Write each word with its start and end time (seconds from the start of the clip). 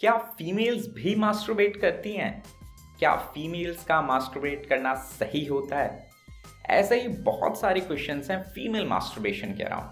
क्या 0.00 0.16
फीमेल्स 0.38 0.86
भी 0.94 1.14
मास्टरबेट 1.14 1.76
करती 1.80 2.12
हैं? 2.12 2.42
क्या 2.98 3.14
फीमेल्स 3.34 3.84
का 3.84 4.00
मास्टरबेट 4.02 4.66
करना 4.68 4.94
सही 4.94 5.44
होता 5.44 5.78
है? 5.78 6.10
ऐसे 6.70 7.00
ही 7.00 7.08
बहुत 7.08 7.60
सारे 7.60 7.80
क्वेश्चन 7.80 8.20
हैं 8.30 8.42
फीमेल 8.54 8.86
मास्टरबेशन 8.86 9.54
के 9.56 9.62
around 9.62 9.86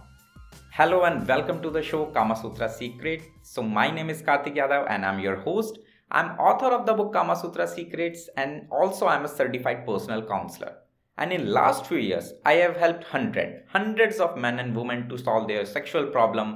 hello 0.79 1.07
and 1.07 1.23
welcome 1.23 1.59
to 1.59 1.71
the 1.71 1.81
show 1.83 2.05
Kamasutra 2.05 2.67
secret 2.67 3.23
so 3.45 3.63
my 3.63 3.93
name 3.93 4.11
is 4.11 4.25
Kartik 4.25 4.59
Yadav 4.59 4.87
and 4.91 5.05
I 5.05 5.15
am 5.15 5.21
your 5.21 5.43
host 5.47 5.81
I 6.13 6.23
am 6.23 6.31
author 6.49 6.75
of 6.75 6.85
the 6.87 6.97
book 6.97 7.13
Kamasutra 7.15 7.67
secrets 7.67 8.29
and 8.39 8.69
also 8.73 9.07
I 9.07 9.17
am 9.17 9.25
a 9.25 9.33
certified 9.37 9.87
personal 9.87 10.21
counsellor 10.21 10.81
And 11.19 11.33
in 11.33 11.43
last 11.55 11.85
few 11.87 11.99
years, 11.99 12.29
I 12.45 12.55
have 12.55 12.77
helped 12.77 13.05
hundred, 13.05 13.51
hundreds 13.73 14.17
of 14.21 14.33
men 14.37 14.57
and 14.59 14.79
women 14.79 15.09
to 15.11 15.19
solve 15.19 15.45
their 15.47 15.65
sexual 15.65 16.07
problem, 16.07 16.49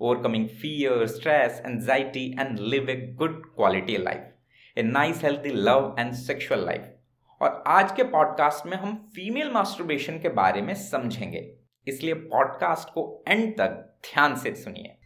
overcoming 0.00 0.48
fear, 0.62 1.06
stress, 1.06 1.60
anxiety, 1.64 2.24
and 2.38 2.58
live 2.60 2.88
a 2.88 2.96
good 3.20 3.36
quality 3.58 3.98
life. 3.98 4.24
A 4.78 4.82
nice 4.82 5.22
healthy 5.24 5.48
love 5.48 5.96
and 5.98 6.12
sexual 6.12 6.66
life 6.66 7.42
और 7.42 7.64
आज 7.66 7.92
के 7.92 8.02
podcast 8.02 8.66
में 8.66 8.76
हम 8.76 8.94
female 9.14 9.50
masturbation 9.50 10.18
के 10.18 10.28
बारे 10.28 10.62
में 10.62 10.74
समझेंगे। 10.74 11.54
इसलिए 11.88 12.14
पॉडकास्ट 12.14 12.88
को 12.88 13.24
एंड 13.28 13.52
तक 13.52 13.98
ध्यान 14.04 14.36
से 14.36 14.54
सुनिए। 14.54 14.96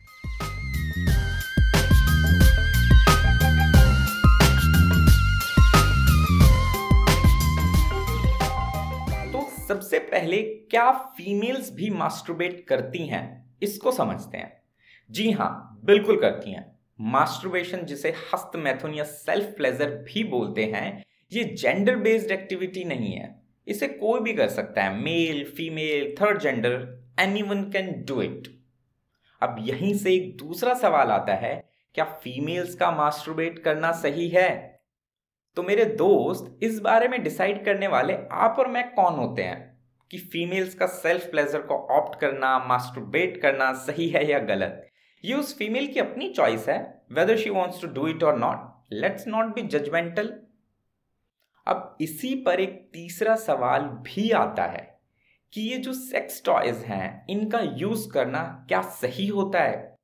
तो 9.32 9.66
सबसे 9.68 9.98
पहले 9.98 10.42
क्या 10.42 10.90
फीमेल्स 10.92 11.72
भी 11.72 11.90
मास्टरबेट 11.90 12.64
करती 12.68 13.06
हैं 13.06 13.56
इसको 13.62 13.92
समझते 13.92 14.38
हैं। 14.38 14.59
जी 15.10 15.30
हाँ 15.30 15.80
बिल्कुल 15.84 16.20
करती 16.20 16.52
हैं। 16.52 16.64
मास्टरबेशन 17.00 17.84
जिसे 17.84 18.10
हस्त 18.34 18.56
मैथुन 18.56 18.94
या 18.94 19.04
सेल्फ 19.04 19.54
प्लेजर 19.56 19.90
भी 20.04 20.24
बोलते 20.24 20.64
हैं, 20.64 21.04
ये 21.32 21.44
जेंडर 21.44 21.96
बेस्ड 21.96 22.30
एक्टिविटी 22.30 22.84
नहीं 22.84 23.12
है। 23.12 23.34
इसे 23.66 23.88
कोई 23.88 24.20
भी 24.20 24.32
कर 24.32 24.48
सकता 24.48 24.82
है 24.82 24.94
male 24.96 25.44
female 25.44 26.14
third 26.20 26.38
gender 26.38 27.04
any 27.20 27.42
one 27.42 27.62
can 27.70 27.92
do 28.08 28.22
it 28.22 28.48
अब 29.42 29.56
यहीं 29.60 29.94
से 29.94 30.14
एक 30.14 30.36
दूसरा 30.36 30.74
सवाल 30.74 31.10
आता 31.10 31.34
है, 31.34 31.54
क्या 31.94 32.04
फीमेल्स 32.04 32.74
का 32.74 32.90
मास्टरबेट 32.90 33.58
करना 33.58 33.92
सही 33.92 34.28
है? 34.28 34.80
तो 35.56 35.62
मेरे 35.62 35.84
दोस्त, 35.84 36.58
इस 36.62 36.80
बारे 36.80 37.08
में 37.08 37.22
डिसाइड 37.22 37.64
करने 37.64 37.86
वाले 37.86 38.16
आप 38.32 38.56
और 38.58 38.68
मैं 38.68 38.94
कौन 38.94 39.14
होते 39.14 39.42
हैं? 39.42 39.80
कि 40.10 40.18
फीमेल्स 40.18 40.74
का 40.74 40.86
सेल्फ 40.86 41.30
प्लेजर 41.30 41.62
को 41.62 41.74
ऑप्ट 41.74 42.20
करना 42.20 42.58
मास्टरबेट 42.58 43.42
करना 43.42 43.72
सही 43.72 44.08
है 44.08 44.30
या 44.30 44.38
गलत? 44.38 44.89
ये 45.24 45.34
उस 45.34 45.56
फीमेल 45.58 45.86
की 45.86 46.00
अपनी 46.00 46.28
चॉइस 46.28 46.68
है 46.68 47.04
whether 47.12 47.36
she 47.36 47.50
wants 47.50 47.80
to 47.80 47.86
do 47.86 48.06
it 48.08 48.22
और 48.22 48.38
not 48.38 48.92
let's 48.92 49.26
not 49.28 49.54
be 49.54 49.62
judgmental 49.62 50.34
अब 51.66 51.96
इसी 52.00 52.34
पर 52.34 52.60
एक 52.60 52.90
तीसरा 52.92 53.34
सवाल 53.36 53.82
भी 53.82 54.30
आता 54.30 54.64
है 54.64 55.00
कि 55.52 55.60
ये 55.60 55.76
जो 55.76 55.92
सेक्स 55.92 56.42
टॉयज 56.44 56.76
हैं, 56.76 57.26
इनका 57.30 57.60
यूज़ 57.76 58.08
करना 58.10 58.66
क्या 58.68 58.80
सही 58.82 59.26
होता 59.26 59.62
है? 59.62 59.96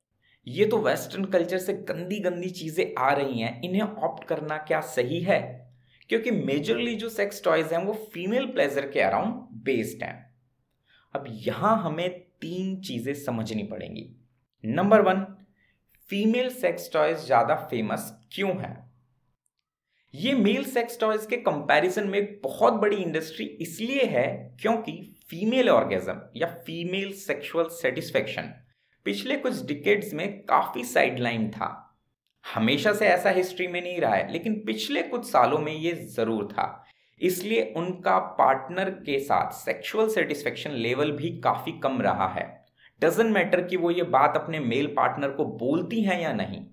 ये 0.47 0.65
तो 0.65 0.77
वेस्टर्न 0.77 1.25
कल्चर 1.25 1.57
से 1.57 1.73
गंदी 1.73 2.19
गंदी 2.19 2.49
चीज़ें 2.49 2.93
आ 2.97 3.11
रही 3.11 3.39
हैं, 3.39 3.61
इन्हें 3.61 3.81
ऑप्ट 3.81 4.23
करना 4.23 4.57
क्या 4.57 4.81
सही 4.81 5.19
है? 5.21 5.39
क्योंकि 6.09 6.31
मेजरली 6.31 6.95
जो 6.95 7.09
सेक्स 7.09 7.43
टॉयज 7.43 7.73
हैं, 7.73 7.83
वो 7.85 7.93
फीमेल 8.13 8.45
प्लेजर 8.45 8.89
के 8.89 8.99
अराउंड 8.99 9.33
बेस्ड 9.63 10.03
हैं। 10.03 10.35
अब 11.13 11.25
यहाँ 11.27 11.83
हमें 11.83 12.09
तीन 12.41 12.79
चीज़ें 12.81 13.13
समझनी 13.13 13.63
पड़ेंगी। 13.63 14.15
Number 14.67 15.01
one 15.01 15.25
female 16.09 16.49
sex 16.51 16.89
toys 16.93 17.17
ज़्यादा 17.17 17.55
फ़ेमस 17.71 18.11
क्यों 18.31 18.51
है? 18.53 18.71
ये 20.13 20.33
मेल 20.35 20.63
सेक्स 20.65 20.99
टॉयज 20.99 21.25
के 21.25 21.37
कंपैरिजन 21.37 22.07
में 22.07 22.39
बहुत 22.41 22.73
बड़ी 22.73 22.95
इंडस्ट्री 22.95 23.45
इसलिए 23.61 24.05
है 24.05 24.25
क्योंकि 24.61 24.91
फीमेल 25.29 25.69
ऑर्गेजम 25.69 26.19
या 26.35 26.47
फीमेल 26.65 27.13
सेक्सुअल 27.15 27.69
सेटिस्फेक्शन 27.71 28.51
पिछले 29.05 29.37
कुछ 29.37 29.65
डिकेड्स 29.65 30.13
में 30.13 30.27
काफ़ी 30.45 30.83
साइडलाइन 30.85 31.49
था। 31.51 31.71
हमेशा 32.45 32.93
से 32.93 33.07
ऐसा 33.07 33.29
हिस्ट्री 33.29 33.67
में 33.67 33.81
नहीं 33.81 33.99
रहा 34.01 34.15
है, 34.15 34.31
लेकिन 34.31 34.61
पिछले 34.65 35.03
कुछ 35.03 35.25
सालों 35.25 35.59
में 35.59 35.73
ये 35.73 35.93
ज़रूर 36.11 36.47
था। 36.47 36.85
इसलिए 37.21 37.73
उनका 37.77 38.19
पार्टनर 38.37 38.89
के 39.05 39.19
साथ 39.19 39.51
सेक्सुअल 39.55 40.09
सेटिस्फेक्शन 40.09 40.71
लेवल 40.73 41.11
भी 41.11 41.37
काफ़ी 41.41 41.79
कम 41.79 42.01
रहा 42.01 42.27
है। 42.29 42.66
डजेंट 43.01 43.31
मैटर 43.31 43.61
कि 43.63 43.77
वो 43.77 43.91
ये 43.91 44.03
बात 44.11 44.37
अपने 44.37 44.59
मेल 44.59 44.87
पार्टनर 44.87 45.31
को 45.31 45.45
बोलती 45.57 46.01
हैं 46.01 46.19
या 46.21 46.31
नहीं। 46.33 46.65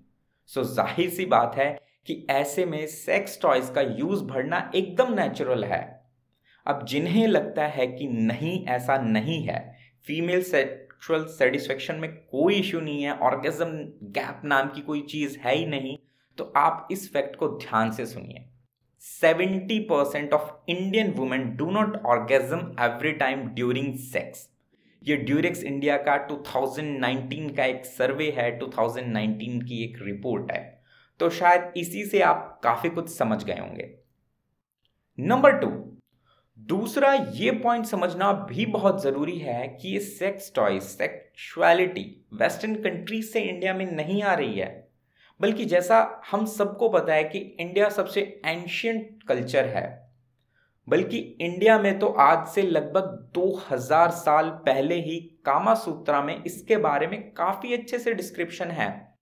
सो 0.49 0.61
so, 0.61 0.67
ज़ाहिर 0.67 1.09
सी 1.09 1.25
बात 1.25 1.55
है 1.55 1.69
कि 2.07 2.25
ऐसे 2.29 2.65
में 2.65 2.85
सेक्स 2.87 3.39
टॉयज 3.41 3.69
का 3.75 3.81
यूज़ 3.81 4.23
बढ़ना 4.23 4.71
एकदम 4.75 5.13
नेचुरल 5.13 5.63
है। 5.63 5.83
अब 6.65 6.85
जिन्हें 6.85 7.27
लगता 7.27 7.65
है 7.67 7.87
कि 7.87 8.07
नहीं 8.07 8.65
ऐसा 8.65 8.97
नहीं 8.97 9.41
है 9.43 9.59
फीमेल 10.05 10.41
सेक्सुअल 10.43 11.25
सेटिस्फेक्शन 11.29 11.95
में 11.95 12.11
कोई 12.11 12.55
इश्यू 12.55 12.79
नहीं 12.81 13.03
है 13.03 13.17
ऑर्गेजम 13.21 13.71
गैप 14.11 14.41
नाम 14.45 14.69
की 14.69 14.81
कोई 14.81 15.01
चीज़ 15.01 15.37
है 15.39 15.55
ही 15.55 15.65
नहीं 15.65 15.97
तो 16.37 16.51
आप 16.57 16.87
इस 16.91 17.11
फैक्ट 17.13 17.35
को 17.35 17.47
ध्यान 17.57 17.91
से 17.91 18.05
सुनिए। 18.05 18.45
70 19.03 19.79
percent 19.89 20.33
of 20.33 20.51
Indian 20.69 21.11
women 21.13 21.49
do 21.55 21.69
not 21.71 21.95
orgasm 22.05 22.59
every 22.81 23.11
time 23.13 23.47
during 23.49 23.93
sex 24.03 24.47
ये 25.07 25.15
ड्यूरेक्स 25.15 25.63
इंडिया 25.63 25.97
का 25.97 26.27
2019 26.27 27.57
का 27.57 27.65
एक 27.65 27.85
सर्वे 27.85 28.31
है 28.37 28.59
2019 28.59 29.63
की 29.63 29.83
एक 29.83 29.97
रिपोर्ट 30.01 30.51
है। 30.51 30.81
तो 31.19 31.29
शायद 31.29 31.73
इसी 31.77 32.05
से 32.05 32.21
आप 32.21 32.61
काफ़ी 32.63 32.89
कुछ 32.89 33.09
समझ 33.09 33.43
गए 33.43 33.59
होंगे। 33.59 33.99
नंबर 35.19 35.51
टू 35.51 35.67
दूसरा 36.59 37.13
ये 37.13 37.51
पॉइंट 37.51 37.85
समझना 37.85 38.33
भी 38.33 38.65
बहुत 38.65 39.03
ज़रूरी 39.03 39.39
है 39.39 39.67
कि 39.67 39.89
ये 39.89 39.99
sex 39.99 40.51
toy 40.55 40.79
sexuality 40.79 42.25
western 42.33 42.75
country 42.75 43.21
से 43.21 43.39
इंडिया 43.39 43.73
में 43.73 43.91
नहीं 43.91 44.23
आ 44.23 44.33
रही 44.33 44.59
है। 44.59 44.87
बल्कि 45.41 45.65
जैसा 45.65 46.21
हम 46.31 46.45
सबको 46.45 46.89
पता 46.89 47.13
है 47.13 47.23
कि 47.23 47.39
इंडिया 47.39 47.89
सबसे 47.89 48.41
एंशियंट 48.45 49.23
कल्चर 49.27 49.65
है। 49.65 50.04
बल्कि 50.87 51.17
इंडिया 51.17 51.79
में 51.79 51.99
तो 51.99 52.07
आज 52.07 52.47
से 52.47 52.61
लगभग 52.61 53.31
2000 53.33 54.09
साल 54.09 54.49
पहले 54.49 54.95
ही 54.95 55.19
कामा 55.45 55.73
सूत्रा 55.73 56.21
में 56.21 56.43
इसके 56.43 56.77
बारे 56.77 57.07
में 57.07 57.31
काफ़ी 57.31 57.73
अच्छे 57.73 57.99
से 57.99 58.13
डिस्क्रिप्शन 58.13 58.67
है 58.67 59.17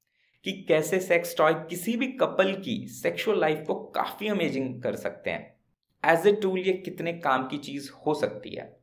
कि 0.46 0.52
कैसे 0.68 1.00
सेक्स 1.00 1.38
टॉय 1.38 1.54
किसी 1.54 1.96
भी 1.98 2.08
कपल 2.08 2.54
की 2.54 2.88
सेक्सुअल 2.88 3.40
लाइफ 3.40 3.64
को 3.68 3.76
काफ़ी 3.76 4.28
अमेजिंग 4.28 4.82
कर 4.82 4.96
सकते 4.96 5.30
हैं। 5.30 5.56
एज 6.04 6.28
ए 6.28 6.32
टूल 6.32 6.60
ये 6.60 6.74
कितने 6.74 7.14
काम 7.14 7.48
की 7.48 7.58
चीज़ 7.58 7.92
हो 8.08 8.14
सकती 8.14 8.56
है। 8.56 8.78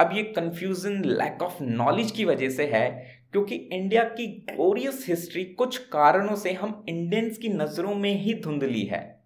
अब 0.00 0.10
ये 0.12 0.22
कंफ्यूजन 0.22 1.02
लैक 1.04 1.42
ऑफ़ 1.42 1.62
नॉलेज 1.62 2.10
की 2.10 2.24
वजह 2.24 2.50
से 2.50 2.66
है 2.66 2.90
क्योंकि 3.32 3.54
इंडिया 3.54 4.04
की 4.04 4.26
ग्लोरियस 4.26 5.04
हिस्ट्री 5.08 5.44
कुछ 5.44 5.78
कारणों 5.78 6.36
से 6.36 6.52
हम 6.52 6.84
इंडियंस 6.88 7.38
की 7.38 7.48
नज़रों 7.48 7.94
में 7.94 8.14
ही 8.14 8.34
धुंधली 8.34 8.82
है। 8.82 9.24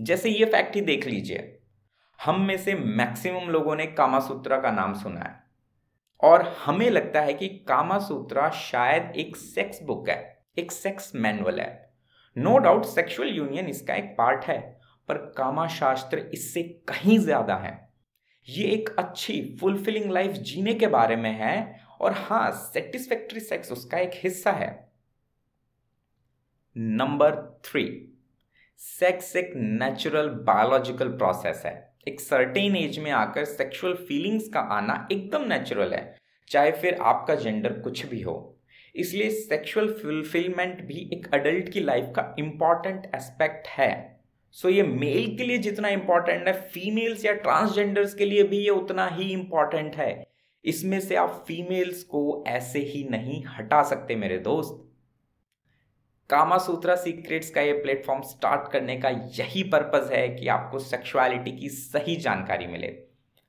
जैसे 0.00 0.30
ये 0.30 0.44
फैक्ट 0.44 0.74
ही 0.74 0.80
देख 0.80 1.06
लीजिए। 1.06 1.59
हम 2.20 2.40
में 2.40 2.56
से 2.56 2.74
मैक्सिमम 2.74 3.48
लोगों 3.50 3.76
ने 3.76 3.86
कामासूत्रा 3.86 4.56
का 4.60 4.70
नाम 4.70 4.94
सुना 4.94 5.20
है। 5.20 5.38
और 6.22 6.42
हमें 6.64 6.88
लगता 6.90 7.20
है 7.20 7.34
कि 7.34 7.48
कामासूत्रा 7.68 8.48
शायद 8.50 9.12
एक 9.16 9.36
सेक्स 9.36 9.82
बुक 9.82 10.08
है, 10.08 10.44
एक 10.58 10.72
सेक्स 10.72 11.14
मैनुअल 11.16 11.60
है। 11.60 11.94
नो 12.36 12.56
डाउट 12.58 12.84
सेक्सुअल 12.84 13.28
यूनियन 13.28 13.66
इसका 13.66 13.94
एक 13.94 14.14
पार्ट 14.18 14.44
है, 14.44 14.58
पर 15.08 15.16
कामा 15.36 15.66
शास्त्र 15.68 16.18
इससे 16.34 16.62
कहीं 16.88 17.18
ज़्यादा 17.18 17.56
है। 17.56 17.88
ये 18.48 18.64
एक 18.64 18.94
अच्छी 18.98 19.40
फुलफिलिंग 19.60 20.10
लाइफ 20.10 20.32
जीने 20.32 20.74
के 20.74 20.86
बारे 20.88 21.16
में 21.16 21.32
है, 21.32 21.80
और 22.00 22.12
हाँ 22.12 22.50
सेटिस्फैक्ट्री 22.52 23.40
सेक्स 23.40 23.72
उसका 23.72 23.98
एक 23.98 24.10
हिस्सा 24.14 24.52
है। 24.52 24.72
नंबर 26.76 27.60
थ्री 27.64 27.84
सेक्स 28.80 29.36
एक 29.36 29.52
नेचुरल 29.56 30.28
बायोलॉजिकल 30.28 31.08
प्रोसेस 31.08 31.62
है। 31.66 31.89
एक 32.08 32.20
सर्टेन 32.20 32.76
एज 32.76 32.98
में 32.98 33.10
आकर 33.10 33.44
सेक्सुअल 33.44 33.94
फीलिंग्स 33.94 34.48
का 34.48 34.60
आना 34.60 35.08
एकदम 35.12 35.42
नेचुरल 35.48 35.92
है 35.94 36.16
चाहे 36.50 36.70
फिर 36.72 36.94
आपका 36.94 37.34
जेंडर 37.34 37.72
कुछ 37.72 38.06
भी 38.06 38.20
हो। 38.20 38.56
इसलिए 38.94 39.30
सेक्सुअल 39.30 39.92
फुलफिलमेंट 39.92 40.80
भी 40.80 41.10
एक 41.12 41.34
अडल्ट 41.34 41.68
की 41.68 41.80
लाइफ 41.80 42.12
का 42.16 42.34
इंपॉर्टेंट 42.38 43.10
एस्पेक्ट 43.14 43.68
है। 43.68 44.20
सो 44.52 44.68
so, 44.68 44.74
ये 44.74 44.82
मेल 44.82 45.36
के 45.36 45.44
लिए 45.44 45.58
जितना 45.58 45.88
इंपॉर्टेंट 45.88 46.48
है 46.48 46.52
फीमेल्स 46.60 47.24
या 47.24 47.32
ट्रांसजेंडर्स 47.32 48.14
के 48.14 48.24
लिए 48.24 48.42
भी 48.42 48.58
ये 48.58 48.70
उतना 48.70 49.06
ही 49.06 49.32
इंपॉर्टेंट 49.32 49.96
है। 49.96 50.26
इसमें 50.64 51.00
से 51.00 51.16
आप 51.16 51.44
फीमेल्स 51.48 52.02
को 52.02 52.44
ऐसे 52.46 52.78
ही 52.78 53.04
नहीं 53.04 53.44
हटा 53.48 53.82
सकते 53.82 54.16
मेरे 54.16 54.38
दोस्त। 54.38 54.89
कामा 56.30 56.56
सूत्रा 56.58 56.94
सीक्रेट्स 56.96 57.50
का 57.50 57.60
ये 57.60 57.72
प्लेटफॉर्म 57.72 58.20
स्टार्ट 58.22 58.70
करने 58.72 58.96
का 58.96 59.08
यही 59.34 59.62
पर्पज़ 59.62 60.12
है 60.12 60.28
कि 60.28 60.48
आपको 60.48 60.78
सेक्सुअलिटी 60.78 61.52
की 61.52 61.68
सही 61.68 62.14
जानकारी 62.16 62.66
मिले। 62.66 62.92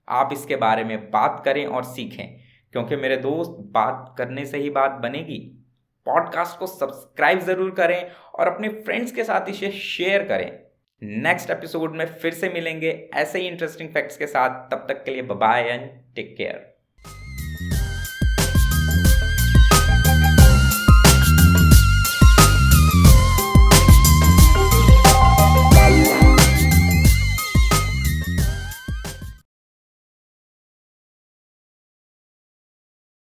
आप 0.07 0.29
इसके 0.33 0.55
बारे 0.55 0.83
में 0.83 1.09
बात 1.11 1.41
करें 1.45 1.65
और 1.65 1.83
सीखें, 1.83 2.39
क्योंकि 2.73 2.95
मेरे 2.95 3.17
दोस्त 3.17 3.57
बात 3.73 4.13
करने 4.17 4.45
से 4.45 4.57
ही 4.57 4.69
बात 4.69 4.99
बनेगी। 5.03 5.39
पॉडकास्ट 6.07 6.59
को 6.59 6.67
सब्सक्राइब 6.67 7.39
ज़रूर 7.41 7.71
करें 7.71 8.11
और 8.33 8.47
अपने 8.47 8.69
फ्रेंड्स 8.69 9.11
के 9.11 9.23
साथ 9.23 9.49
इसे 9.49 9.71
शेयर 9.71 10.27
करें। 10.27 10.51
नेक्स्ट 11.01 11.51
एपिसोड 11.51 11.95
में 11.95 12.05
फिर 12.13 12.33
से 12.33 12.49
मिलेंगे 12.49 12.89
ऐसे 13.13 13.39
ही 13.39 13.47
इंटरेस्टिंग 13.47 13.89
फैक्ट्स 13.89 14.17
के 14.17 14.27
साथ। 14.27 14.69
तब 14.71 14.85
तक 14.89 15.03
के 15.03 15.11
लिए 15.11 15.21
बाय 15.23 15.61
एंड 15.63 15.89
टेक 16.15 16.35
केयर। 16.37 16.70